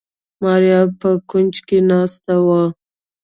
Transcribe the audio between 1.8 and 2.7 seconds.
ناسته وه.